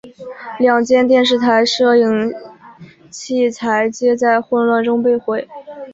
[0.59, 2.33] 两间电视台摄影
[3.11, 5.47] 器材皆在混乱中被毁。